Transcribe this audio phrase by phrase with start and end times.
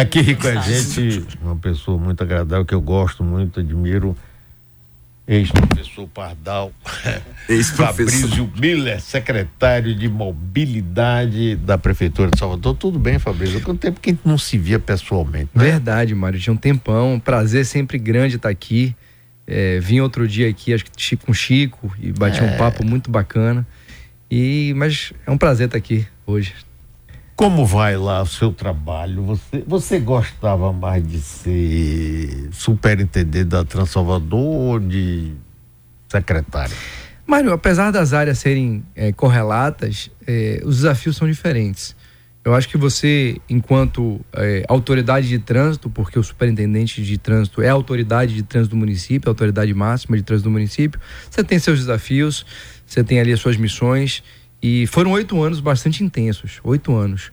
[0.00, 4.16] Aqui com a gente, uma pessoa muito agradável que eu gosto muito, admiro.
[5.26, 6.70] Ex-professor Pardal,
[7.74, 12.76] Fabrício Miller, secretário de mobilidade da Prefeitura de Salvador.
[12.76, 13.60] Tudo bem, Fabrício?
[13.62, 15.50] Quanto tempo que a gente não se via pessoalmente?
[15.52, 15.64] Né?
[15.64, 16.38] Verdade, Mário.
[16.38, 17.18] Tinha um tempão.
[17.18, 18.94] Prazer sempre grande estar aqui.
[19.46, 22.42] É, vim outro dia aqui, acho que com o Chico, e bati é.
[22.42, 23.66] um papo muito bacana.
[24.30, 26.52] E, mas é um prazer estar aqui hoje.
[27.36, 29.22] Como vai lá o seu trabalho?
[29.24, 35.34] Você, você gostava mais de ser superintendente da Transalvador ou de
[36.08, 36.74] secretário?
[37.26, 41.94] Mário, apesar das áreas serem é, correlatas, é, os desafios são diferentes.
[42.42, 47.68] Eu acho que você, enquanto é, autoridade de trânsito, porque o superintendente de trânsito é
[47.68, 50.98] a autoridade de trânsito do município, a autoridade máxima de trânsito do município,
[51.30, 52.46] você tem seus desafios,
[52.86, 54.22] você tem ali as suas missões
[54.66, 57.30] e foram oito anos bastante intensos, oito anos.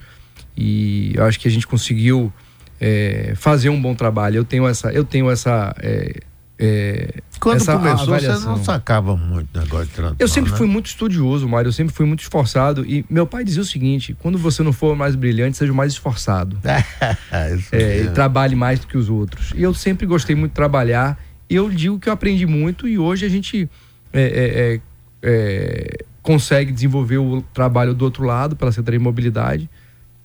[0.56, 2.32] E eu acho que a gente conseguiu
[2.80, 4.38] é, fazer um bom trabalho.
[4.38, 6.20] Eu tenho essa, eu tenho essa é,
[6.60, 8.40] é, Quando essa começou, avaliação.
[8.40, 10.22] você não sacava muito negócio de transporte.
[10.22, 10.58] Eu sempre né?
[10.58, 11.70] fui muito estudioso, Mário.
[11.70, 12.86] Eu sempre fui muito esforçado.
[12.86, 16.60] E meu pai dizia o seguinte: quando você não for mais brilhante, seja mais esforçado.
[17.72, 19.54] é, e trabalhe mais do que os outros.
[19.56, 21.20] E eu sempre gostei muito de trabalhar.
[21.50, 22.88] E eu digo que eu aprendi muito.
[22.88, 23.68] E hoje a gente
[24.14, 24.80] é, é,
[25.24, 29.70] é consegue desenvolver o trabalho do outro lado, pela Secretaria de Mobilidade,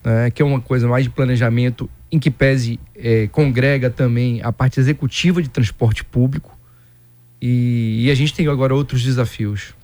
[0.02, 4.52] né, que é uma coisa mais de planejamento, em que pese é, congrega também a
[4.52, 6.56] parte executiva de transporte público.
[7.42, 9.74] E, e, a gente tem agora outros desafios.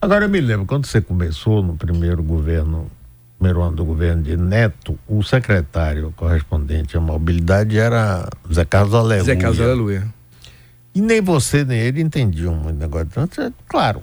[0.00, 2.90] Agora eu me lembro, quando você começou no primeiro governo,
[3.38, 9.24] primeiro ano do governo de Neto, o secretário correspondente à mobilidade era Zé Carlos Aleluia.
[9.24, 10.06] Zé Carlos Aleluia.
[10.94, 13.08] E nem você nem ele entendiam muito negócio.
[13.16, 14.02] Então, claro,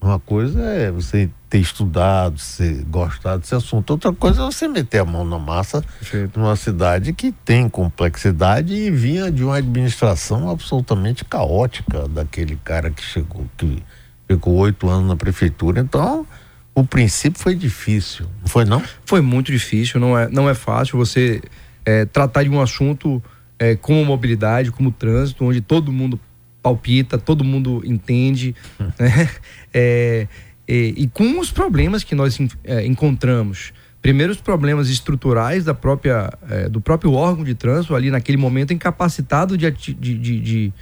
[0.00, 3.90] uma coisa é você ter estudado, você gostar desse assunto.
[3.90, 6.38] Outra coisa é você meter a mão na massa Perfeito.
[6.38, 13.02] numa cidade que tem complexidade e vinha de uma administração absolutamente caótica daquele cara que
[13.02, 13.82] chegou, que
[14.28, 15.80] ficou oito anos na prefeitura.
[15.80, 16.26] Então,
[16.74, 18.82] o princípio foi difícil, não foi não?
[19.04, 21.42] Foi muito difícil, não é, não é fácil você
[21.84, 23.20] é, tratar de um assunto
[23.58, 26.20] é, como mobilidade, como trânsito, onde todo mundo
[26.62, 28.54] palpita, todo mundo entende,
[28.98, 29.30] né?
[29.72, 30.26] É,
[30.66, 33.72] e, e, com os problemas que nós é, encontramos.
[34.00, 38.72] Primeiro, os problemas estruturais da própria, é, do próprio órgão de trânsito, ali naquele momento
[38.72, 40.72] incapacitado de, de, de, de,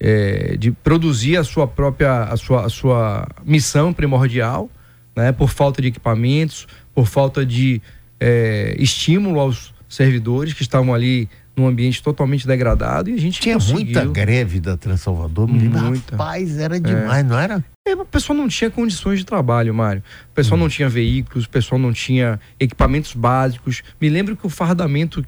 [0.00, 4.70] é, de produzir a sua própria a sua, a sua missão primordial,
[5.16, 5.32] né?
[5.32, 7.82] por falta de equipamentos, por falta de
[8.18, 13.54] é, estímulo aos servidores que estavam ali num ambiente totalmente degradado e a gente tinha
[13.54, 13.84] conseguiu.
[13.84, 16.12] muita greve da Transalvador, muita.
[16.12, 17.22] rapaz, era demais, é.
[17.22, 17.64] não era?
[17.86, 20.02] É, o pessoal não tinha condições de trabalho, Mário.
[20.30, 20.62] O pessoal hum.
[20.62, 23.82] não tinha veículos, o pessoal não tinha equipamentos básicos.
[24.00, 25.24] Me lembro que o fardamento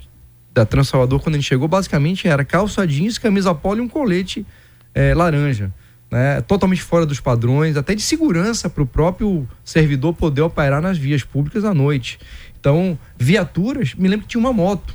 [0.52, 4.44] da Transalvador, quando a gente chegou, basicamente era calça jeans, camisa polo e um colete
[4.94, 5.70] é, laranja.
[6.10, 6.40] Né?
[6.40, 11.22] Totalmente fora dos padrões, até de segurança para o próprio servidor poder operar nas vias
[11.22, 12.18] públicas à noite.
[12.58, 14.94] Então, viaturas, me lembro que tinha uma moto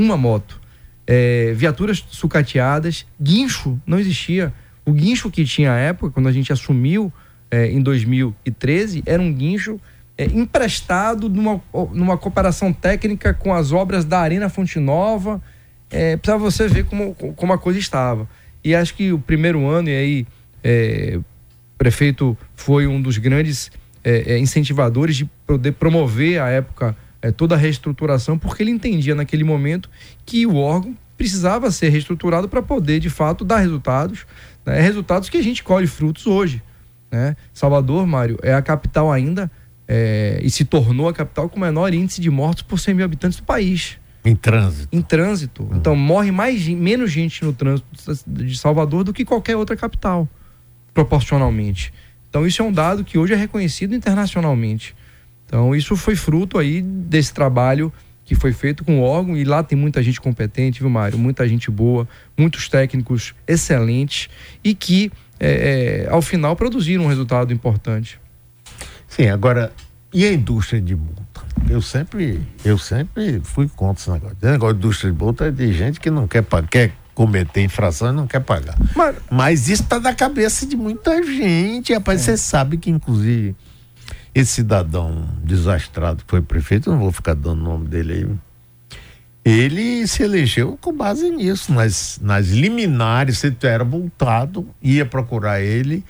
[0.00, 0.60] uma moto.
[1.06, 4.52] É, viaturas sucateadas, guincho não existia.
[4.84, 7.12] O guincho que tinha à época, quando a gente assumiu
[7.50, 9.80] é, em 2013, era um guincho
[10.16, 11.60] é, emprestado numa,
[11.92, 15.42] numa cooperação técnica com as obras da Arena Fonte Nova,
[15.90, 18.28] é, para você ver como, como a coisa estava.
[18.62, 20.26] E acho que o primeiro ano, e aí
[20.62, 21.24] é, o
[21.78, 23.70] prefeito foi um dos grandes
[24.04, 29.14] é, é, incentivadores de poder promover a época é, toda a reestruturação, porque ele entendia
[29.14, 29.90] naquele momento
[30.24, 34.26] que o órgão precisava ser reestruturado para poder, de fato, dar resultados,
[34.64, 34.80] né?
[34.80, 36.62] resultados que a gente colhe frutos hoje.
[37.10, 37.36] Né?
[37.52, 39.50] Salvador, Mário, é a capital ainda
[39.86, 43.04] é, e se tornou a capital com o menor índice de mortos por 100 mil
[43.04, 43.98] habitantes do país.
[44.24, 44.88] Em trânsito.
[44.96, 45.62] Em trânsito.
[45.64, 45.76] Uhum.
[45.76, 47.86] Então, morre mais, menos gente no trânsito
[48.26, 50.28] de Salvador do que qualquer outra capital,
[50.94, 51.92] proporcionalmente.
[52.28, 54.94] Então, isso é um dado que hoje é reconhecido internacionalmente.
[55.50, 57.92] Então, isso foi fruto aí desse trabalho
[58.24, 61.18] que foi feito com o órgão e lá tem muita gente competente, viu, Mário?
[61.18, 62.08] Muita gente boa,
[62.38, 64.28] muitos técnicos excelentes
[64.62, 65.10] e que,
[65.40, 68.20] é, é, ao final, produziram um resultado importante.
[69.08, 69.72] Sim, agora,
[70.14, 71.42] e a indústria de multa?
[71.68, 74.36] Eu sempre, eu sempre fui contra esse negócio.
[74.40, 78.10] O negócio de indústria de multa é de gente que não quer, quer cometer infração
[78.10, 78.78] e não quer pagar.
[78.94, 81.92] Mas, Mas isso está na cabeça de muita gente.
[81.92, 82.24] Rapaz, é.
[82.24, 83.56] você sabe que, inclusive
[84.34, 88.38] esse cidadão desastrado que foi prefeito, não vou ficar dando o nome dele aí,
[89.44, 96.04] ele se elegeu com base nisso, nas, nas liminares, se era multado, ia procurar ele,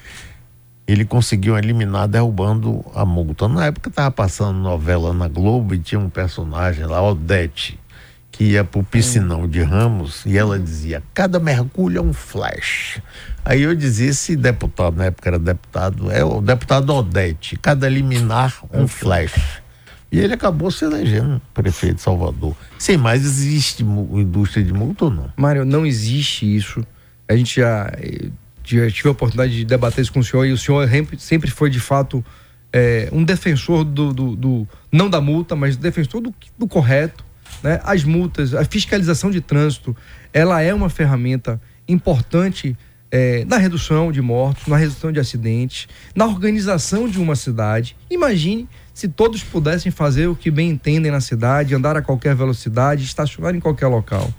[0.87, 3.49] ele conseguiu eliminar derrubando a multa.
[3.49, 7.80] Na época estava passando novela na Globo e tinha um personagem lá, Odete,
[8.41, 12.99] que ia pro piscinão de Ramos e ela dizia: cada mergulho é um flash.
[13.45, 18.59] Aí eu dizia: esse deputado, na época era deputado, é o deputado Odete, cada liminar
[18.73, 19.61] um flash.
[20.11, 22.57] E ele acabou se elegendo prefeito de Salvador.
[22.79, 25.31] Sem mais, existe indústria de multa ou não?
[25.37, 26.83] Mário, não existe isso.
[27.29, 28.31] A gente já, eh,
[28.65, 30.89] já tive a oportunidade de debater isso com o senhor e o senhor
[31.19, 32.25] sempre foi, de fato,
[32.73, 37.29] é, um defensor do, do, do, não da multa, mas defensor do, do correto.
[37.63, 37.81] Né?
[37.85, 39.97] As multas, a fiscalização de trânsito,
[40.33, 42.77] ela é uma ferramenta importante
[43.11, 47.97] é, na redução de mortos, na redução de acidentes, na organização de uma cidade.
[48.09, 53.03] Imagine se todos pudessem fazer o que bem entendem na cidade, andar a qualquer velocidade,
[53.03, 54.33] estacionar em qualquer local.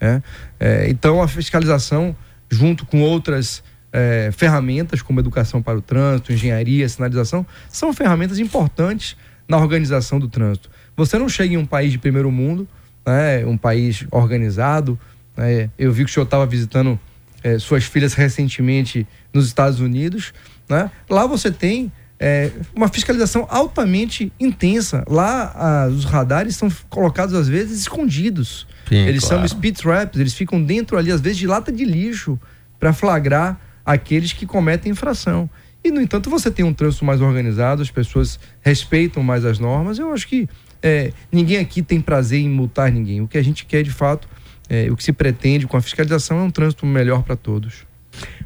[0.00, 0.22] É?
[0.60, 2.14] É, então, a fiscalização,
[2.50, 3.62] junto com outras
[3.92, 9.16] é, ferramentas, como educação para o trânsito, engenharia, sinalização, são ferramentas importantes
[9.48, 10.70] na organização do trânsito.
[10.96, 12.68] Você não chega em um país de primeiro mundo,
[13.06, 14.98] né, um país organizado.
[15.36, 16.98] Né, eu vi que o senhor estava visitando
[17.42, 20.32] é, suas filhas recentemente nos Estados Unidos.
[20.68, 25.04] Né, lá você tem é, uma fiscalização altamente intensa.
[25.08, 28.66] Lá os radares são colocados às vezes escondidos.
[28.88, 29.48] Sim, eles claro.
[29.48, 32.38] são speed traps, eles ficam dentro ali às vezes de lata de lixo
[32.78, 35.48] para flagrar aqueles que cometem infração.
[35.82, 39.98] E no entanto você tem um trânsito mais organizado, as pessoas respeitam mais as normas.
[39.98, 40.48] Eu acho que
[40.84, 43.22] é, ninguém aqui tem prazer em multar ninguém.
[43.22, 44.28] O que a gente quer de fato,
[44.68, 47.86] é, o que se pretende com a fiscalização é um trânsito melhor para todos.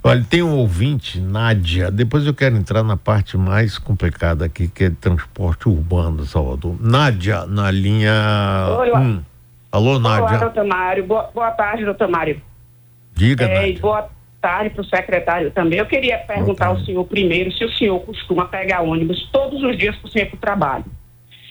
[0.04, 1.90] Olha, tem um ouvinte, Nádia.
[1.90, 6.76] Depois eu quero entrar na parte mais complicada aqui, que é transporte urbano Salvador.
[6.80, 8.12] Nádia, na linha.
[8.78, 9.22] Oi, hum.
[9.72, 10.22] Alô, Nádia.
[10.22, 11.04] Olá, doutor Mário.
[11.04, 12.40] Boa, boa tarde, doutor Mário.
[13.14, 13.80] Diga, é, Nádia.
[13.80, 14.08] Boa
[14.40, 15.80] tarde para o secretário também.
[15.80, 19.96] Eu queria perguntar ao senhor primeiro se o senhor costuma pegar ônibus todos os dias
[19.96, 20.84] para o para o trabalho.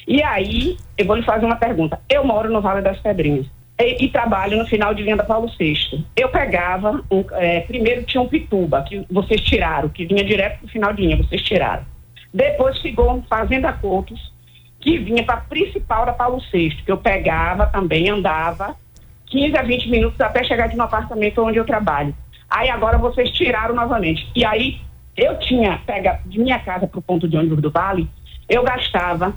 [0.08, 2.00] E aí, eu vou lhe fazer uma pergunta.
[2.10, 3.46] Eu moro no Vale das Pedrinhas
[3.78, 6.06] e, e, trabalho no final de linha da Paulo VI.
[6.16, 10.66] Eu pegava, um, é, primeiro tinha um Pituba, que vocês tiraram, que vinha direto para
[10.66, 11.84] o final de linha, vocês tiraram.
[12.34, 14.32] Depois ficou um Fazenda Coutos,
[14.80, 18.76] que vinha para a principal da Paulo VI, que eu pegava também, andava
[19.26, 22.16] 15 a 20 minutos até chegar de um apartamento onde eu trabalho.
[22.50, 24.26] Aí agora vocês tiraram novamente.
[24.34, 24.80] E aí
[25.18, 28.10] eu tinha, pega de minha casa para o ponto de ônibus do Vale,
[28.48, 29.34] eu gastava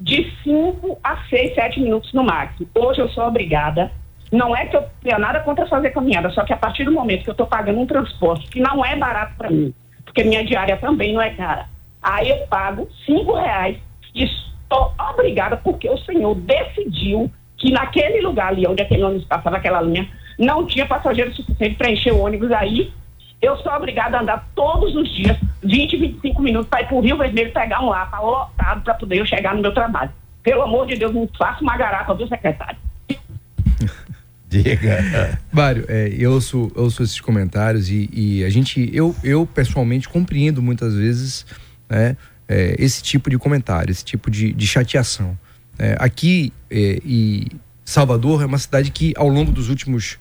[0.00, 2.68] de 5 a 6, 7 minutos no máximo.
[2.74, 3.90] Hoje eu sou obrigada.
[4.30, 7.24] Não é que eu tenha nada contra fazer caminhada, só que a partir do momento
[7.24, 9.72] que eu estou pagando um transporte que não é barato para mim,
[10.04, 11.66] porque minha diária também não é cara,
[12.02, 13.78] aí eu pago 5 reais
[14.14, 19.56] e estou obrigada porque o senhor decidiu que naquele lugar ali onde aquele ônibus passava
[19.56, 20.08] aquela linha,
[20.38, 22.92] não tinha passageiro suficiente para encher o ônibus aí.
[23.40, 27.00] Eu sou obrigada a andar todos os dias 20, 25 minutos para ir para o
[27.00, 30.10] Rio Vermelho pegar um lapa lotado para poder eu chegar no meu trabalho.
[30.42, 32.78] Pelo amor de Deus, não faça uma garrafa do secretário.
[34.48, 35.38] Diga.
[35.52, 40.08] Mário, é, eu, ouço, eu ouço esses comentários e, e, a gente, eu, eu pessoalmente
[40.08, 41.44] compreendo muitas vezes
[41.88, 42.16] né,
[42.48, 45.38] é, esse tipo de comentário, esse tipo de, de chateação.
[45.78, 47.46] É, aqui é, e
[47.84, 50.18] Salvador é uma cidade que ao longo dos últimos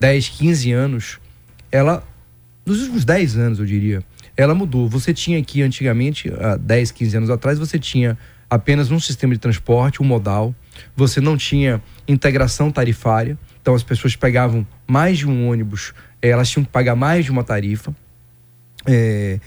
[0.00, 1.18] 10, 15 anos,
[1.70, 2.02] ela,
[2.66, 4.02] nos últimos 10 anos eu diria,
[4.36, 4.88] ela mudou.
[4.88, 8.18] Você tinha aqui antigamente, há 10, 15 anos atrás, você tinha
[8.50, 10.54] apenas um sistema de transporte, um modal,
[10.94, 16.50] você não tinha integração tarifária, então as pessoas pegavam mais de um ônibus, eh, elas
[16.50, 17.94] tinham que pagar mais de uma tarifa.
[18.86, 19.40] É,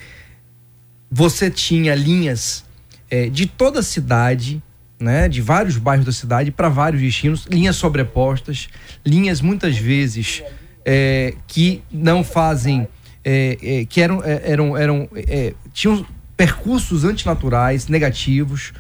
[1.10, 2.66] você tinha linhas
[3.10, 4.62] é, de toda a cidade,
[5.00, 8.68] né, de vários bairros da cidade para vários destinos, linhas sobrepostas,
[9.06, 10.44] linhas muitas vezes
[10.86, 12.88] é, que não fazem
[13.32, 16.04] é, é, que eram, é, eram, eram é, tinham
[16.36, 18.74] percursos antinaturais, negativos,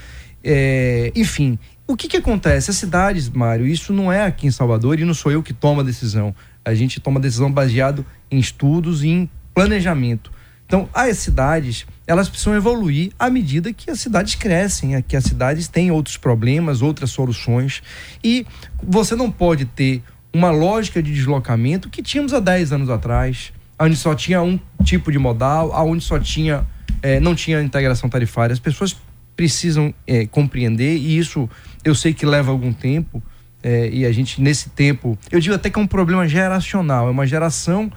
[1.13, 1.59] enfim.
[1.85, 2.71] O que, que acontece?
[2.71, 5.81] As cidades, Mário, isso não é aqui em Salvador e não sou eu que tomo
[5.81, 6.33] a decisão.
[6.65, 10.31] A gente toma decisão baseado em estudos e em planejamento.
[10.65, 15.67] Então, as cidades, elas precisam evoluir à medida que as cidades crescem, que as cidades
[15.67, 17.83] têm outros problemas, outras soluções.
[18.23, 18.47] E
[18.81, 20.01] você não pode ter
[20.33, 25.11] uma lógica de deslocamento que tínhamos há 10 anos atrás, onde só tinha um tipo
[25.11, 26.65] de modal, onde só tinha
[27.01, 28.53] é, não tinha integração tarifária.
[28.53, 28.95] As pessoas
[29.35, 31.49] precisam é, compreender e isso
[31.83, 33.23] eu sei que leva algum tempo
[33.63, 37.11] é, e a gente nesse tempo eu digo até que é um problema geracional, é
[37.11, 37.89] uma geração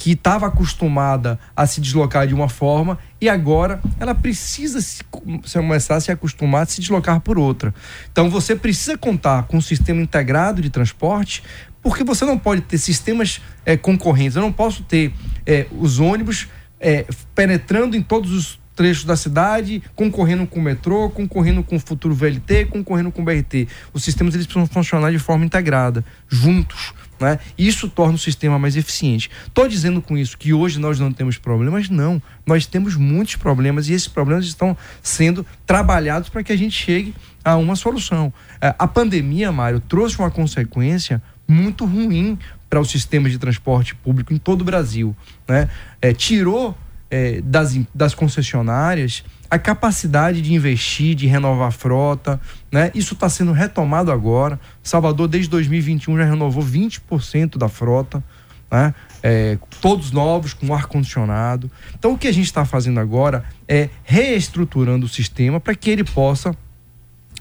[0.00, 5.02] que estava acostumada a se deslocar de uma forma e agora ela precisa se,
[5.44, 7.74] se começar a se acostumar a se deslocar por outra.
[8.10, 11.42] Então você precisa contar com um sistema integrado de transporte
[11.82, 14.36] porque você não pode ter sistemas é, concorrentes.
[14.36, 15.12] Eu não posso ter
[15.46, 21.10] é, os ônibus é, penetrando em todos os trechos da cidade, concorrendo com o metrô,
[21.10, 23.68] concorrendo com o futuro VLT, concorrendo com o BRT.
[23.92, 26.94] Os sistemas eles precisam funcionar de forma integrada, juntos.
[27.20, 27.38] Né?
[27.58, 29.30] Isso torna o sistema mais eficiente.
[29.46, 31.90] Estou dizendo com isso que hoje nós não temos problemas?
[31.90, 32.22] Não.
[32.46, 37.14] Nós temos muitos problemas e esses problemas estão sendo trabalhados para que a gente chegue
[37.44, 38.32] a uma solução.
[38.60, 41.20] A pandemia, Mário, trouxe uma consequência
[41.50, 42.38] muito ruim
[42.68, 45.14] para o sistema de transporte público em todo o Brasil.
[45.48, 45.68] Né?
[46.00, 46.76] É, tirou
[47.10, 52.40] é, das, das concessionárias a capacidade de investir, de renovar a frota,
[52.70, 52.92] né?
[52.94, 54.60] Isso está sendo retomado agora.
[54.80, 58.22] Salvador, desde 2021, já renovou 20% da frota,
[58.70, 58.94] né?
[59.22, 61.68] É, todos novos, com ar-condicionado.
[61.98, 66.04] Então, o que a gente está fazendo agora é reestruturando o sistema para que ele
[66.04, 66.56] possa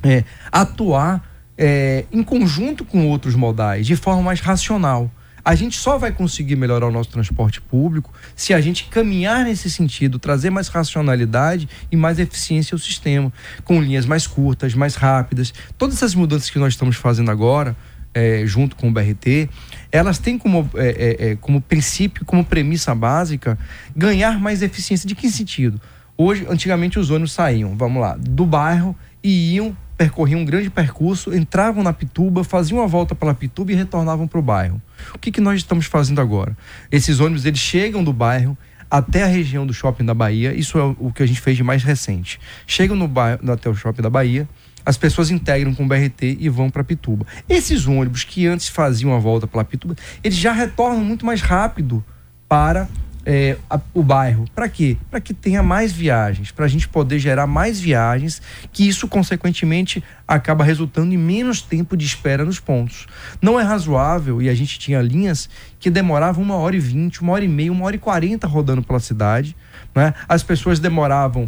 [0.02, 1.29] é, atuar
[1.60, 5.12] é, em conjunto com outros modais, de forma mais racional.
[5.44, 9.70] A gente só vai conseguir melhorar o nosso transporte público se a gente caminhar nesse
[9.70, 13.32] sentido, trazer mais racionalidade e mais eficiência ao sistema,
[13.64, 15.54] com linhas mais curtas, mais rápidas.
[15.78, 17.76] Todas essas mudanças que nós estamos fazendo agora,
[18.14, 19.50] é, junto com o BRT,
[19.92, 23.58] elas têm como, é, é, é, como princípio, como premissa básica,
[23.96, 25.08] ganhar mais eficiência.
[25.08, 25.80] De que sentido?
[26.18, 31.36] Hoje, antigamente, os ônibus saíam, vamos lá, do bairro e iam percorriam um grande percurso,
[31.36, 34.82] entravam na Pituba, faziam uma volta pela Pituba e retornavam para o bairro.
[35.14, 36.58] O que, que nós estamos fazendo agora?
[36.90, 38.58] Esses ônibus eles chegam do bairro
[38.90, 41.64] até a região do shopping da Bahia, isso é o que a gente fez de
[41.64, 42.40] mais recente.
[42.66, 44.48] Chegam no bairro, até o shopping da Bahia,
[44.86, 47.28] as pessoas integram com o BRT e vão para Pituba.
[47.50, 52.02] Esses ônibus que antes faziam a volta pela Pituba, eles já retornam muito mais rápido
[52.48, 52.88] para
[53.32, 54.46] é, a, o bairro.
[54.56, 54.98] Para quê?
[55.12, 58.42] Para que tenha mais viagens, para a gente poder gerar mais viagens,
[58.74, 63.06] que isso, consequentemente, acaba resultando em menos tempo de espera nos pontos.
[63.40, 65.48] Não é razoável, e a gente tinha linhas
[65.80, 68.82] que demoravam uma hora e vinte, uma hora e meia, uma hora e quarenta rodando
[68.82, 69.56] pela cidade.
[69.94, 70.12] Né?
[70.28, 71.48] As pessoas demoravam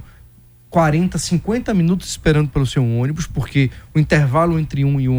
[0.70, 5.10] 40, 50 minutos esperando pelo seu ônibus, porque o intervalo entre um e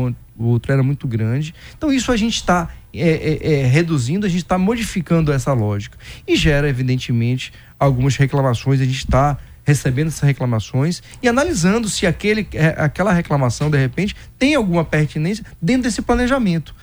[0.43, 1.55] o outro era muito grande.
[1.77, 5.97] Então, isso a gente está é, é, é, reduzindo, a gente está modificando essa lógica.
[6.27, 8.81] E gera, evidentemente, algumas reclamações.
[8.81, 14.15] A gente está recebendo essas reclamações e analisando se aquele, é, aquela reclamação, de repente,
[14.39, 16.75] tem alguma pertinência dentro desse planejamento.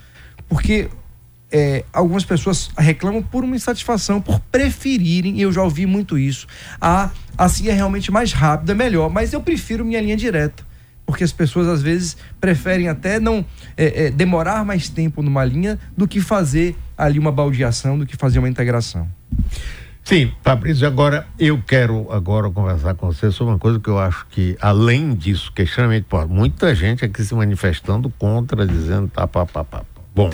[0.48, 0.90] Porque
[1.52, 6.48] é, algumas pessoas reclamam por uma insatisfação, por preferirem, e eu já ouvi muito isso,
[6.80, 10.69] a assim é realmente mais rápido, é melhor, mas eu prefiro minha linha direta
[11.10, 13.44] porque as pessoas às vezes preferem até não
[13.76, 18.16] é, é, demorar mais tempo numa linha do que fazer ali uma baldeação, do que
[18.16, 19.10] fazer uma integração.
[20.04, 24.28] Sim, Fabrício, agora eu quero agora conversar com você sobre uma coisa que eu acho
[24.30, 29.64] que, além disso, que é muita gente aqui se manifestando contra, dizendo tá, pá, pá,
[29.64, 29.82] pá.
[30.14, 30.30] Bom,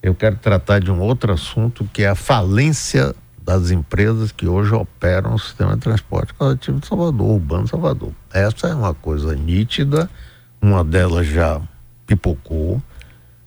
[0.00, 3.16] eu quero tratar de um outro assunto que é a falência
[3.48, 8.12] das empresas que hoje operam o sistema de transporte coletivo de Salvador, urbano de Salvador.
[8.30, 10.10] Essa é uma coisa nítida,
[10.60, 11.58] uma delas já
[12.06, 12.82] pipocou.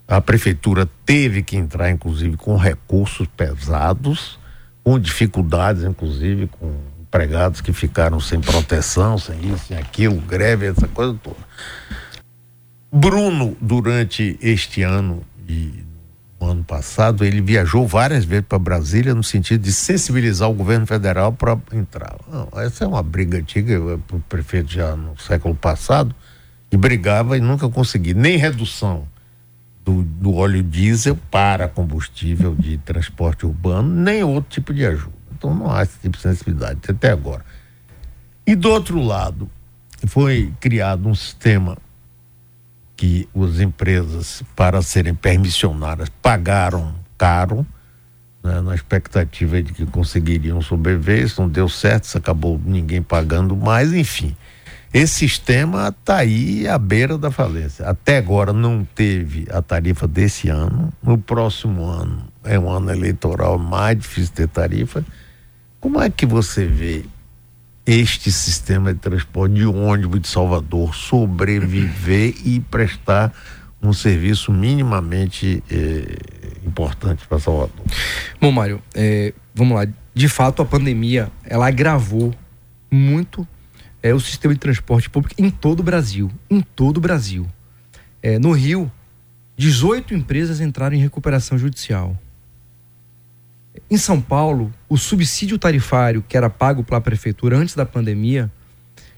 [0.08, 4.39] A prefeitura teve que entrar, inclusive, com recursos pesados,
[4.84, 10.88] com dificuldades, inclusive, com empregados que ficaram sem proteção, sem isso, sem aquilo, greve, essa
[10.88, 11.38] coisa toda.
[12.91, 15.22] Bruno, durante este ano
[16.50, 21.31] ano passado, ele viajou várias vezes para Brasília no sentido de sensibilizar o governo federal
[21.31, 22.15] para entrar.
[22.31, 26.15] Não, essa é uma briga antiga, o prefeito já no século passado,
[26.71, 29.07] e brigava e nunca conseguia nem redução
[29.83, 35.13] do, do óleo diesel para combustível de transporte urbano, nem outro tipo de ajuda.
[35.38, 37.43] Então não há esse tipo de sensibilidade até agora.
[38.45, 39.50] E do outro lado,
[40.07, 41.77] foi criado um sistema
[43.01, 47.65] que as empresas, para serem permissionárias, pagaram caro,
[48.43, 51.24] né, na expectativa de que conseguiriam sobreviver.
[51.24, 54.38] Isso não deu certo, isso acabou ninguém pagando mais, enfim.
[54.93, 57.88] Esse sistema está aí à beira da falência.
[57.88, 60.93] Até agora não teve a tarifa desse ano.
[61.01, 65.03] No próximo ano é um ano eleitoral mais difícil ter tarifa.
[65.79, 67.03] Como é que você vê
[67.93, 73.33] este sistema de transporte de ônibus de Salvador sobreviver e prestar
[73.83, 76.17] um serviço minimamente eh,
[76.65, 77.86] importante para Salvador.
[78.39, 79.86] Bom, Mário, é, vamos lá.
[80.13, 82.33] De fato, a pandemia ela agravou
[82.89, 83.45] muito
[84.01, 86.31] é, o sistema de transporte público em todo o Brasil.
[86.50, 87.45] Em todo o Brasil.
[88.21, 88.89] É, no Rio,
[89.57, 92.17] 18 empresas entraram em recuperação judicial.
[93.90, 98.51] Em São Paulo, o subsídio tarifário que era pago pela prefeitura antes da pandemia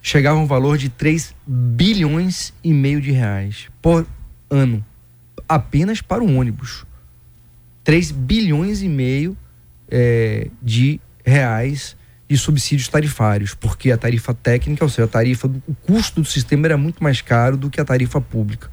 [0.02, 4.06] chegava a um valor de 3 bilhões e meio de reais por
[4.50, 4.86] ano,
[5.48, 6.86] apenas para o ônibus.
[7.84, 9.36] 3 bilhões e meio
[9.90, 11.96] é, de reais
[12.30, 16.68] de subsídios tarifários, porque a tarifa técnica, ou seja, a tarifa, o custo do sistema
[16.68, 18.72] era muito mais caro do que a tarifa pública.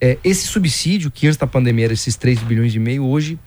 [0.00, 3.38] É, esse subsídio, que antes da pandemia era esses 3 bilhões e meio, hoje,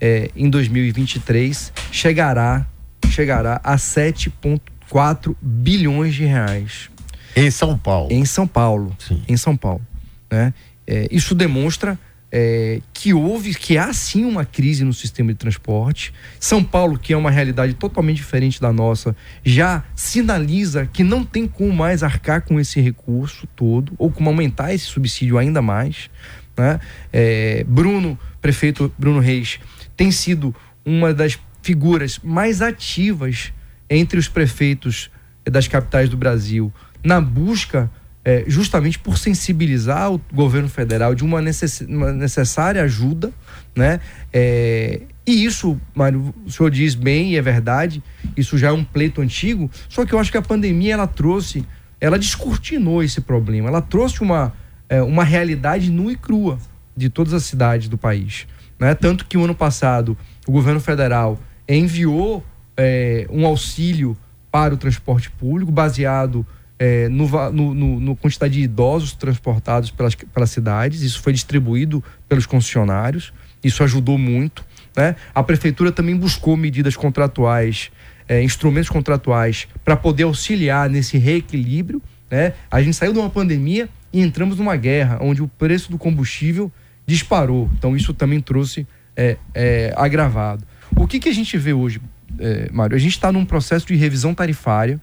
[0.00, 2.66] é, em 2023, chegará,
[3.10, 6.90] chegará a 7,4 bilhões de reais.
[7.36, 8.08] Em São Paulo.
[8.10, 8.96] Em São Paulo.
[8.98, 9.22] Sim.
[9.28, 9.84] Em São Paulo.
[10.30, 10.52] Né?
[10.86, 11.98] É, isso demonstra
[12.30, 16.12] é, que houve, que há sim uma crise no sistema de transporte.
[16.38, 21.46] São Paulo, que é uma realidade totalmente diferente da nossa, já sinaliza que não tem
[21.46, 26.10] como mais arcar com esse recurso todo, ou como aumentar esse subsídio ainda mais.
[26.56, 26.80] Né?
[27.12, 29.58] É, Bruno, prefeito Bruno Reis,
[29.98, 30.54] tem sido
[30.86, 33.52] uma das figuras mais ativas
[33.90, 35.10] entre os prefeitos
[35.44, 36.72] das capitais do Brasil
[37.04, 37.90] na busca
[38.24, 43.32] é, justamente por sensibilizar o governo federal de uma, necess, uma necessária ajuda,
[43.74, 44.00] né?
[44.32, 48.02] É, e isso, Mário, o senhor diz bem e é verdade,
[48.36, 51.64] isso já é um pleito antigo, só que eu acho que a pandemia ela trouxe,
[52.00, 54.52] ela descortinou esse problema, ela trouxe uma,
[54.88, 56.58] é, uma realidade nua e crua
[56.96, 58.46] de todas as cidades do país.
[58.78, 58.94] Né?
[58.94, 60.16] Tanto que o ano passado
[60.46, 62.44] o governo federal enviou
[62.76, 64.16] é, um auxílio
[64.50, 66.46] para o transporte público baseado
[66.78, 71.02] é, no, no, no, no, quantidade de idosos transportados pelas, pelas cidades.
[71.02, 73.32] Isso foi distribuído pelos concessionários.
[73.62, 74.64] Isso ajudou muito.
[74.96, 75.16] Né?
[75.34, 77.90] A prefeitura também buscou medidas contratuais,
[78.28, 82.00] é, instrumentos contratuais, para poder auxiliar nesse reequilíbrio.
[82.30, 82.54] Né?
[82.70, 86.70] A gente saiu de uma pandemia e entramos numa guerra onde o preço do combustível
[87.08, 87.70] disparou.
[87.78, 88.86] Então, isso também trouxe
[89.16, 90.62] é, é agravado.
[90.94, 92.02] O que, que a gente vê hoje,
[92.38, 92.94] é, Mário?
[92.94, 95.00] A gente está num processo de revisão tarifária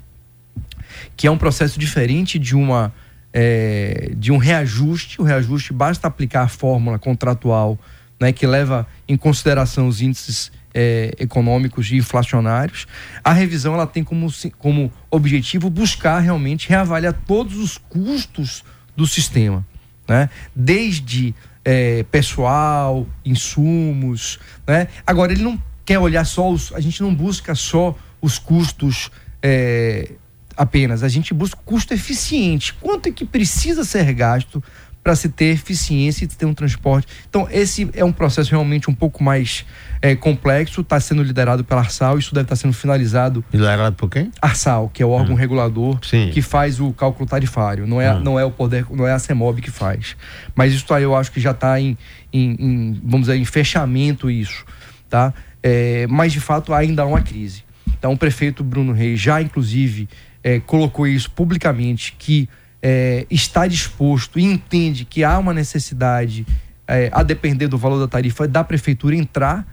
[1.17, 2.93] que é um processo diferente de uma
[3.33, 5.19] é, de um reajuste.
[5.19, 7.77] O reajuste basta aplicar a fórmula contratual,
[8.19, 12.87] né, que leva em consideração os índices é, econômicos e inflacionários.
[13.23, 14.27] A revisão ela tem como,
[14.59, 18.63] como objetivo buscar realmente reavaliar todos os custos
[18.95, 19.65] do sistema,
[20.07, 20.29] né?
[20.55, 24.87] Desde é, pessoal, insumos, né?
[25.05, 30.11] Agora ele não quer olhar só os, a gente não busca só os custos é,
[30.57, 32.73] apenas, a gente busca custo eficiente.
[32.73, 34.63] Quanto é que precisa ser gasto
[35.05, 37.07] para se ter eficiência e ter um transporte?
[37.29, 39.63] Então, esse é um processo realmente um pouco mais
[40.01, 43.45] é, complexo, está sendo liderado pela Arsal, isso deve estar tá sendo finalizado.
[43.53, 44.31] Liderado por quem?
[44.41, 45.37] Arsal, que é o órgão hum.
[45.37, 46.31] regulador Sim.
[46.33, 47.85] que faz o cálculo tarifário.
[47.85, 48.19] Não é, hum.
[48.21, 50.17] não é o poder, não é a CEMOB que faz.
[50.55, 51.95] Mas isso aí eu acho que já está em,
[52.33, 54.65] em, em, vamos dizer, em fechamento isso.
[55.07, 55.31] Tá?
[55.61, 57.63] É, mas de fato ainda há uma crise.
[57.95, 60.09] Então o prefeito Bruno Reis já, inclusive,
[60.43, 62.49] é, colocou isso publicamente, que
[62.87, 66.45] é, está disposto e entende que há uma necessidade,
[66.87, 69.65] é, a depender do valor da tarifa, da prefeitura entrar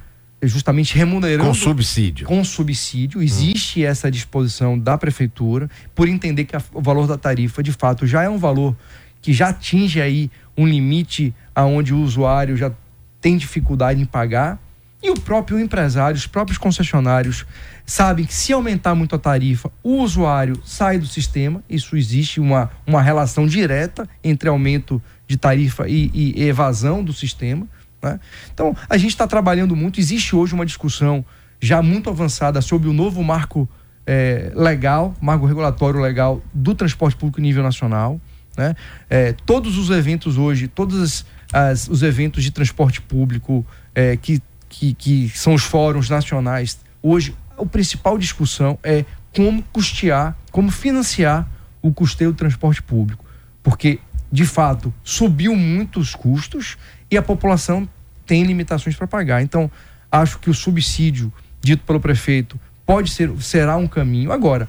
[0.43, 1.47] justamente remunerando.
[1.47, 2.27] Com subsídio.
[2.27, 3.23] Com subsídio.
[3.23, 3.87] Existe hum.
[3.87, 8.23] essa disposição da prefeitura, por entender que a, o valor da tarifa, de fato, já
[8.23, 8.75] é um valor
[9.21, 12.73] que já atinge aí um limite aonde o usuário já
[13.21, 14.59] tem dificuldade em pagar.
[15.03, 17.45] E o próprio empresário, os próprios concessionários
[17.85, 21.63] sabem que se aumentar muito a tarifa, o usuário sai do sistema.
[21.69, 27.67] Isso existe uma, uma relação direta entre aumento de tarifa e, e evasão do sistema.
[28.01, 28.21] Né?
[28.55, 29.99] Então, a gente está trabalhando muito.
[29.99, 31.25] Existe hoje uma discussão
[31.61, 33.69] já muito avançada sobre o novo marco
[34.07, 38.21] é, legal, marco regulatório legal do transporte público nível nacional.
[38.57, 38.75] Né?
[39.09, 44.41] É, todos os eventos hoje, todos as, as, os eventos de transporte público é, que,
[44.73, 49.05] que, que são os fóruns nacionais, hoje a principal discussão é
[49.37, 51.47] como custear, como financiar
[51.83, 53.23] o custeio do transporte público.
[53.63, 56.79] Porque, de fato, subiu muito os custos
[57.11, 57.87] e a população
[58.27, 59.43] tem limitações para pagar.
[59.43, 59.71] Então,
[60.11, 61.31] acho que o subsídio
[61.61, 64.33] dito pelo prefeito pode ser, será um caminho.
[64.33, 64.67] Agora,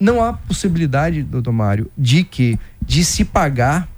[0.00, 3.88] não há possibilidade, doutor Mário, de que de se pagar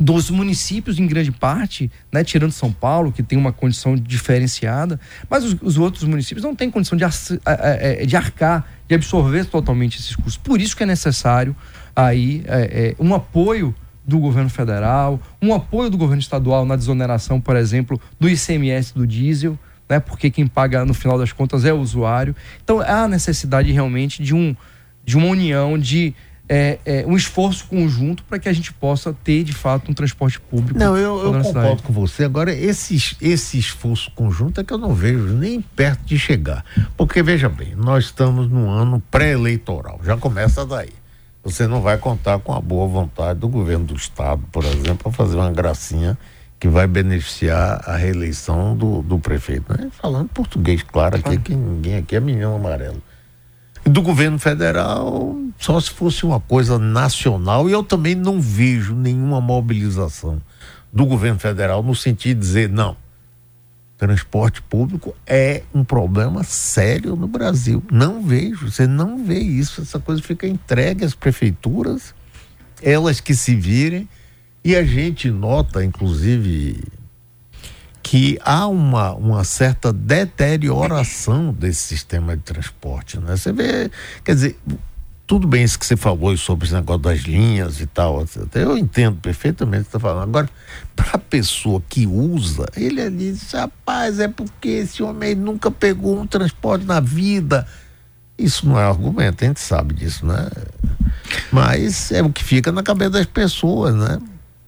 [0.00, 5.44] dos municípios em grande parte, né, tirando São Paulo, que tem uma condição diferenciada, mas
[5.44, 7.04] os, os outros municípios não têm condição de,
[7.44, 10.36] é, de arcar, de absorver totalmente esses custos.
[10.36, 11.54] Por isso que é necessário
[11.94, 13.74] aí é, é, um apoio
[14.04, 19.06] do governo federal, um apoio do governo estadual na desoneração, por exemplo, do ICMS do
[19.06, 22.34] diesel, né, porque quem paga no final das contas é o usuário.
[22.64, 24.56] Então há necessidade realmente de, um,
[25.04, 26.14] de uma união de
[26.54, 30.38] é, é, um esforço conjunto para que a gente possa ter, de fato, um transporte
[30.38, 30.78] público.
[30.78, 32.24] Não, eu, eu concordo com você.
[32.24, 36.62] Agora, esse, esse esforço conjunto é que eu não vejo nem perto de chegar.
[36.94, 40.90] Porque, veja bem, nós estamos num ano pré-eleitoral, já começa daí.
[41.42, 45.12] Você não vai contar com a boa vontade do governo do Estado, por exemplo, para
[45.12, 46.18] fazer uma gracinha
[46.60, 49.72] que vai beneficiar a reeleição do, do prefeito.
[49.72, 49.88] Né?
[49.90, 53.02] Falando português, claro, aqui, que ninguém aqui é menino amarelo.
[53.84, 59.40] Do governo federal, só se fosse uma coisa nacional, e eu também não vejo nenhuma
[59.40, 60.40] mobilização
[60.92, 62.96] do governo federal no sentido de dizer, não,
[63.98, 67.82] transporte público é um problema sério no Brasil.
[67.90, 72.14] Não vejo, você não vê isso, essa coisa fica entregue às prefeituras,
[72.82, 74.08] elas que se virem,
[74.64, 76.82] e a gente nota, inclusive,
[78.02, 83.18] que há uma, uma certa deterioração desse sistema de transporte.
[83.18, 83.36] Né?
[83.36, 83.90] Você vê,
[84.24, 84.58] quer dizer,
[85.26, 89.16] tudo bem isso que você falou sobre esse negócio das linhas e tal, eu entendo
[89.16, 90.24] perfeitamente o que você está falando.
[90.24, 90.50] Agora,
[90.96, 96.26] para a pessoa que usa, ele diz, rapaz, é porque esse homem nunca pegou um
[96.26, 97.66] transporte na vida.
[98.36, 100.50] Isso não é argumento, a gente sabe disso, né?
[101.50, 104.18] Mas é o que fica na cabeça das pessoas, né?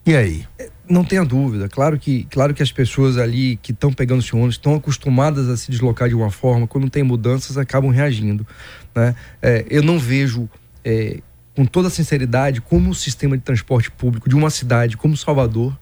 [0.06, 0.46] E aí?
[0.88, 1.68] Não tenha dúvida.
[1.68, 5.56] Claro que, claro que as pessoas ali que estão pegando esse ônibus estão acostumadas a
[5.56, 8.46] se deslocar de uma forma, quando tem mudanças, acabam reagindo.
[8.94, 9.14] Né?
[9.40, 10.48] É, eu não vejo,
[10.84, 11.20] é,
[11.56, 15.76] com toda sinceridade, como o sistema de transporte público de uma cidade como Salvador,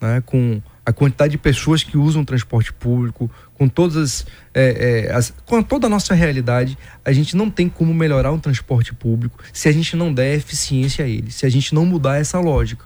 [0.00, 5.12] né, com a quantidade de pessoas que usam transporte público, com todas as, é, é,
[5.12, 9.42] as, com toda a nossa realidade, a gente não tem como melhorar o transporte público
[9.52, 12.84] se a gente não der eficiência a ele, se a gente não mudar essa lógica.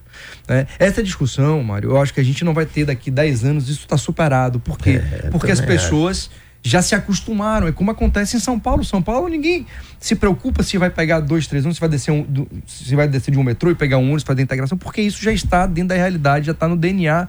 [0.48, 0.66] Né?
[0.78, 3.82] Essa discussão, Mário, eu acho que a gente não vai ter daqui 10 anos, isso
[3.82, 4.58] está superado.
[4.58, 5.02] Por quê?
[5.02, 6.30] É, Porque as pessoas.
[6.62, 7.66] Já se acostumaram.
[7.68, 8.84] É como acontece em São Paulo.
[8.84, 9.66] São Paulo, ninguém
[9.98, 13.08] se preocupa se vai pegar dois, três ônibus, se vai descer, um, do, se vai
[13.08, 15.64] descer de um metrô e pegar um ônibus para a integração, porque isso já está
[15.64, 17.26] dentro da realidade, já está no DNA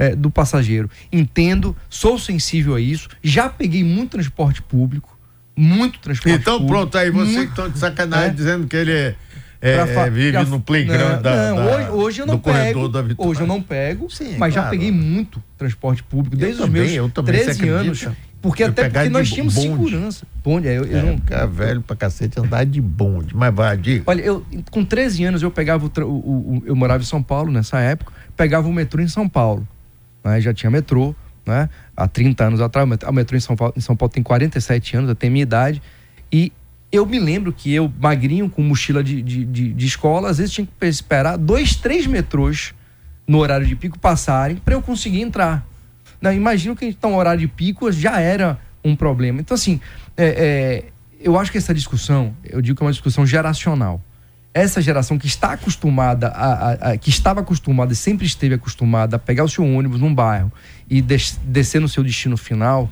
[0.00, 0.88] é, do passageiro.
[1.12, 5.14] Entendo, sou sensível a isso, já peguei muito transporte público,
[5.54, 6.72] muito transporte então, público.
[6.72, 9.14] Então pronto, aí você muito, que está de sacanagem é, dizendo que ele é
[9.62, 12.90] é, é, vive já, no playground não, da, não, da, hoje, hoje eu não pego,
[13.18, 14.68] Hoje eu não pego, Sim, mas claro.
[14.68, 18.08] já peguei muito transporte público desde eu os também, meus 13 anos.
[18.40, 19.68] Porque até porque nós tínhamos bonde.
[19.68, 20.26] segurança.
[20.42, 21.18] Bonde, eu, eu é, não.
[21.18, 23.36] Ficar velho pra cacete andar de bonde.
[23.36, 24.04] Mas vai, diga.
[24.06, 27.52] Olha, eu, com 13 anos eu pegava o, o, o, Eu morava em São Paulo
[27.52, 29.68] nessa época, pegava o metrô em São Paulo.
[30.24, 30.40] Né?
[30.40, 31.14] Já tinha metrô,
[31.46, 31.68] né?
[31.96, 32.88] Há 30 anos atrás.
[33.06, 35.82] O metrô em São Paulo, em São Paulo tem 47 anos, até minha idade.
[36.32, 36.52] E
[36.92, 40.52] eu me lembro que eu, magrinho, com mochila de, de, de, de escola, às vezes
[40.52, 42.74] tinha que esperar dois, três metrôs
[43.26, 45.64] no horário de pico passarem para eu conseguir entrar.
[46.20, 49.40] Não, imagino que então, horário de pico já era um problema.
[49.40, 49.80] Então, assim,
[50.16, 50.84] é, é,
[51.20, 54.02] eu acho que essa discussão, eu digo que é uma discussão geracional.
[54.52, 59.16] Essa geração que está acostumada, a, a, a, que estava acostumada e sempre esteve acostumada
[59.16, 60.52] a pegar o seu ônibus num bairro
[60.88, 62.90] e des, descer no seu destino final,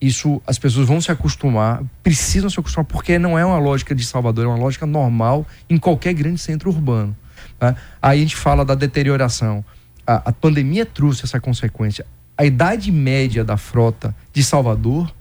[0.00, 4.04] isso as pessoas vão se acostumar, precisam se acostumar, porque não é uma lógica de
[4.04, 7.16] Salvador, é uma lógica normal em qualquer grande centro urbano.
[7.58, 7.74] Tá?
[8.02, 9.64] Aí a gente fala da deterioração.
[10.06, 12.04] A, a pandemia trouxe essa consequência
[12.38, 15.12] a idade média da frota de Salvador,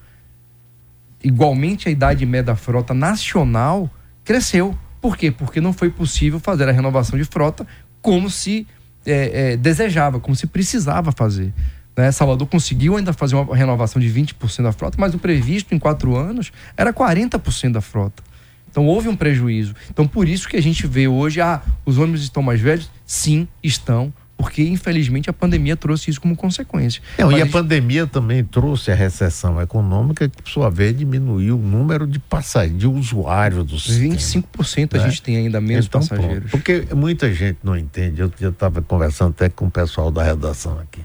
[1.24, 3.90] igualmente a idade média da frota nacional,
[4.24, 4.78] cresceu.
[5.08, 5.32] Por quê?
[5.32, 7.66] Porque não foi possível fazer a renovação de frota
[8.02, 8.68] como se
[9.06, 11.54] é, é, desejava, como se precisava fazer.
[11.96, 12.12] Né?
[12.12, 16.18] Salvador conseguiu ainda fazer uma renovação de 20% da frota, mas o previsto em quatro
[16.18, 18.22] anos era 40% da frota.
[18.70, 19.74] Então houve um prejuízo.
[19.90, 22.92] Então por isso que a gente vê hoje, ah, os ônibus estão mais velhos?
[23.06, 27.02] Sim, estão porque infelizmente a pandemia trouxe isso como consequência.
[27.18, 31.62] Não, e a, pandemia também trouxe a recessão econômica, que por sua vez diminuiu o
[31.62, 34.16] número de passageiros, de usuários do sistema.
[34.16, 35.04] 25% né?
[35.04, 36.52] a gente tem ainda menos então, passageiros.
[36.52, 40.24] Pronto, porque muita gente não entende, eu já estava conversando até com o pessoal da
[40.24, 41.02] redação aqui.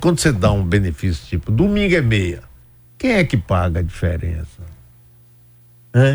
[0.00, 2.42] Quando você dá um benefício tipo domingo é meia,
[2.96, 4.75] quem é que paga a diferença?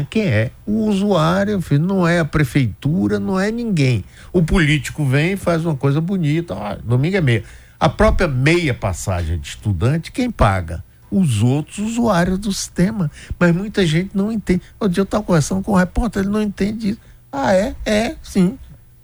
[0.10, 0.52] Quem é?
[0.66, 4.04] O usuário, filho, não é a prefeitura, não é ninguém.
[4.32, 7.44] O político vem e faz uma coisa bonita, ah, domingo é meia.
[7.80, 10.84] A própria meia passagem de estudante, quem paga?
[11.10, 13.10] Os outros usuários do sistema.
[13.40, 14.62] Mas muita gente não entende.
[14.80, 17.00] O dia eu estava conversando com o um repórter, ele não entende isso.
[17.32, 17.76] Ah, é?
[17.86, 18.60] É, sim.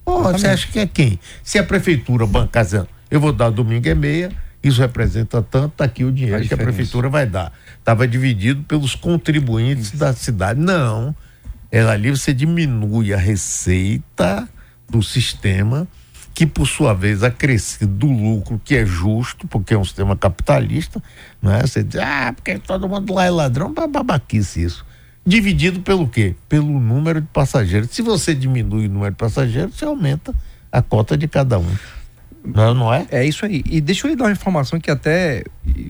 [0.06, 1.20] Você acha que é quem?
[1.44, 2.66] Se a prefeitura bancar,
[3.10, 4.32] eu vou dar domingo é meia,
[4.64, 7.54] isso representa tanto, tá aqui o dinheiro a que a prefeitura vai dar.
[7.80, 9.98] Estava dividido pelos contribuintes isso.
[9.98, 10.60] da cidade.
[10.60, 11.16] Não.
[11.72, 14.48] Ela ali você diminui a receita
[14.90, 15.88] do sistema,
[16.34, 21.02] que por sua vez acresce do lucro, que é justo, porque é um sistema capitalista,
[21.42, 21.62] né?
[21.62, 24.86] Você diz, ah, porque todo mundo lá é ladrão, babaquice isso.
[25.26, 26.36] Dividido pelo quê?
[26.48, 27.90] Pelo número de passageiros.
[27.92, 30.34] Se você diminui o número de passageiros, você aumenta
[30.72, 31.76] a cota de cada um.
[32.54, 33.06] Não, não é?
[33.12, 33.64] É isso aí.
[33.66, 35.44] E deixa eu lhe dar uma informação que até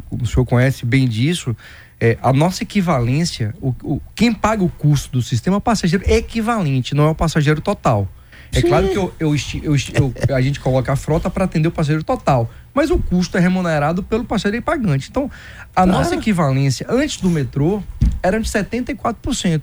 [0.09, 1.55] o senhor conhece bem disso.
[1.99, 6.93] É, a nossa equivalência, o, o, quem paga o custo do sistema passageiro é equivalente,
[6.93, 8.07] não é o passageiro total.
[8.53, 8.67] É Sim.
[8.67, 12.49] claro que eu, eu, eu, a gente coloca a frota para atender o passageiro total,
[12.73, 15.09] mas o custo é remunerado pelo passageiro pagante.
[15.09, 15.29] Então,
[15.75, 15.91] a claro.
[15.91, 17.83] nossa equivalência antes do metrô
[18.23, 19.61] era de 74%.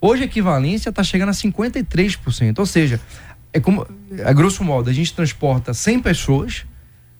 [0.00, 2.58] Hoje a equivalência está chegando a 53%.
[2.58, 3.00] Ou seja,
[3.52, 3.86] é como,
[4.24, 6.64] a grosso modo, a gente transporta 100 pessoas,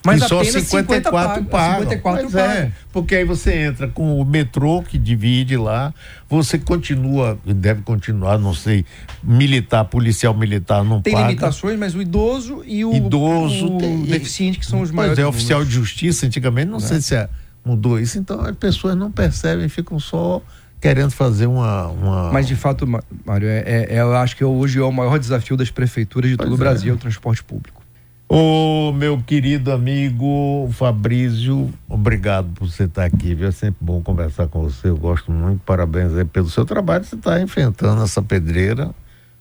[0.04, 1.80] mas e só apenas 54 pagam.
[1.80, 2.40] 54 pagam.
[2.40, 5.92] É, porque aí você entra com o metrô que divide lá,
[6.28, 8.84] você continua, deve continuar, não sei,
[9.22, 11.24] militar, policial militar não tem paga.
[11.24, 15.18] Tem limitações, mas o idoso e o, idoso o tem, deficiente que são os maiores.
[15.18, 17.00] Mas é oficial de justiça antigamente, não, não sei é.
[17.00, 17.28] se é,
[17.64, 20.40] mudou isso, então as pessoas não percebem, ficam só
[20.86, 22.32] querendo fazer uma, uma...
[22.32, 22.86] Mas de fato,
[23.24, 26.36] Mário, é, é, é, eu acho que hoje é o maior desafio das prefeituras de
[26.36, 26.96] pois todo o Brasil, é.
[26.96, 27.82] o transporte público.
[28.28, 33.34] Ô, meu querido amigo Fabrício, obrigado por você estar aqui.
[33.34, 33.48] Viu?
[33.48, 34.88] É sempre bom conversar com você.
[34.88, 35.60] Eu gosto muito.
[35.64, 37.04] Parabéns aí pelo seu trabalho.
[37.04, 38.90] Você está enfrentando essa pedreira.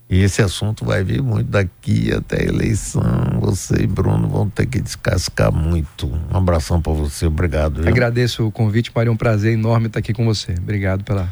[0.07, 3.03] E esse assunto vai vir muito daqui até a eleição.
[3.39, 6.07] Você e Bruno vão ter que descascar muito.
[6.31, 7.25] Um abração para você.
[7.25, 7.81] Obrigado.
[7.81, 7.89] Viu?
[7.89, 9.09] Agradeço o convite, Mário.
[9.09, 10.53] É um prazer enorme estar aqui com você.
[10.53, 11.31] Obrigado pela